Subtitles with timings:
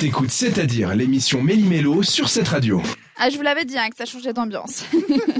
[0.00, 2.82] T'écoutes C'est-à-dire l'émission Méli-Mélo sur cette radio.
[3.18, 4.84] Ah, je vous l'avais dit hein, que ça changeait d'ambiance.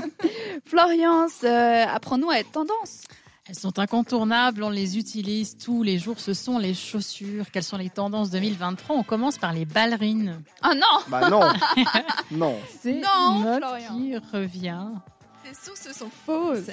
[0.65, 3.03] Florence, euh, apprends-nous à être tendance.
[3.49, 6.19] Elles sont incontournables, on les utilise tous les jours.
[6.19, 7.47] Ce sont les chaussures.
[7.53, 10.41] Quelles sont les tendances 2023 On commence par les ballerines.
[10.63, 11.41] Ah non Bah non
[12.31, 13.99] Non C'est Non, une mode Florian.
[13.99, 14.87] qui revient.
[15.45, 16.71] Tes sources sont fausses.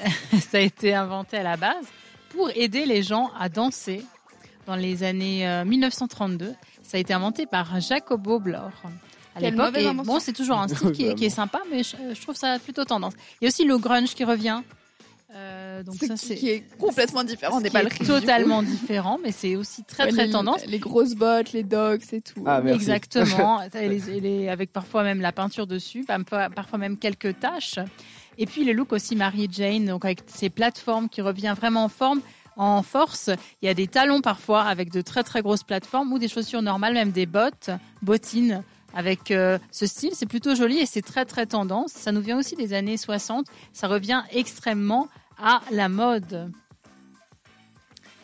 [0.50, 1.86] Ça a été inventé à la base
[2.30, 4.06] pour aider les gens à danser
[4.66, 6.54] dans les années euh, 1932.
[6.84, 8.72] Ça a été inventé par Jacobo Blor.
[9.36, 9.74] À l'époque,
[10.06, 12.60] bon, c'est toujours un style qui est, qui est sympa, mais je, je trouve ça
[12.60, 13.14] plutôt tendance.
[13.40, 14.62] Il y a aussi le grunge qui revient.
[15.34, 17.70] Euh, donc C'est ça, qui, c'est qui est complètement différent des
[18.06, 20.66] totalement différent, mais c'est aussi très Ouais, très les- tendance.
[20.66, 22.44] Les grosses bottes, les dogs, c'est tout.
[22.46, 22.82] Ah, merci.
[22.82, 27.80] Exactement, Et les- et les- avec parfois même la peinture dessus, parfois, même quelques taches.
[28.38, 31.90] Et puis le look aussi Mary Jane, donc avec ces plateformes qui revient vraiment en
[31.90, 32.20] forme,
[32.58, 33.30] en force.
[33.62, 36.62] Il y a des talons parfois avec de très très grosses plateformes ou des chaussures
[36.62, 37.70] normales, même des bottes,
[38.02, 40.12] bottines avec euh, ce style.
[40.14, 41.92] C'est plutôt joli et c'est très très tendance.
[41.92, 43.48] Ça nous vient aussi des années 60.
[43.74, 45.08] Ça revient extrêmement
[45.42, 46.52] à la mode.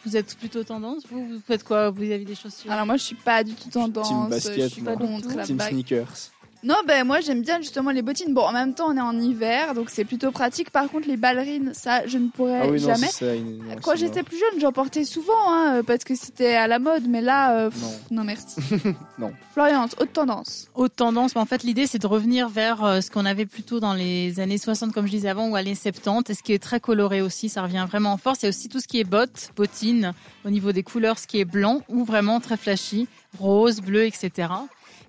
[0.05, 1.89] Vous êtes plutôt tendance Vous, vous faites quoi?
[1.89, 2.71] Vous avez des chaussures?
[2.71, 4.07] Alors moi, je suis pas du tout tendance.
[4.07, 4.95] Team je basket, suis moi.
[4.95, 6.31] contre la Team sneakers.
[6.63, 8.33] Non, ben moi j'aime bien justement les bottines.
[8.33, 10.71] Bon, en même temps, on est en hiver, donc c'est plutôt pratique.
[10.71, 13.07] Par contre, les ballerines, ça, je ne pourrais Ah oui, non, jamais.
[13.11, 13.35] c'est ça.
[13.35, 16.79] une- non, Quand j'étais plus jeune, j'en portais souvent, hein, parce que c'était à la
[16.79, 17.07] mode.
[17.07, 17.91] Mais là, euh, pff, Non.
[18.11, 18.55] non merci.
[19.19, 19.31] Non.
[19.53, 20.67] Florence, haute tendance.
[20.75, 21.35] haute tendance.
[21.35, 24.39] Mais en fait, l'idée, c'est de revenir vers euh, ce qu'on avait plutôt dans les
[24.39, 27.21] années 60, comme je disais avant, ou années 70, et ce qui est très coloré
[27.21, 27.49] aussi.
[27.49, 28.39] Ça revient vraiment en force.
[28.41, 30.13] Il y a aussi tout ce qui est bottes, bottines,
[30.43, 33.07] au niveau des couleurs, ce qui est blanc ou vraiment très flashy,
[33.39, 34.49] rose, bleu, etc.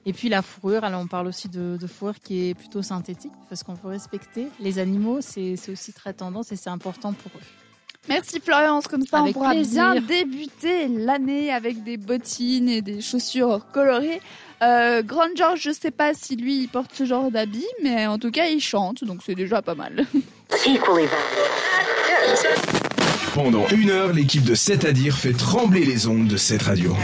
[0.07, 3.33] Et puis la fourrure, alors on parle aussi de, de fourrure qui est plutôt synthétique,
[3.49, 7.31] parce qu'on faut respecter les animaux, c'est c'est aussi très tendance et c'est important pour
[7.37, 7.45] eux.
[8.09, 9.93] Merci Florence, comme ça Avec on pourra plaisir.
[9.93, 14.21] bien débuter l'année avec des bottines et des chaussures colorées.
[14.63, 18.19] Euh, Grand George, je sais pas si lui il porte ce genre d'habit, mais en
[18.19, 20.07] tout cas il chante, donc c'est déjà pas mal.
[23.35, 26.97] Pendant une heure, l'équipe de C'est-à-dire fait trembler les ondes de cette radio.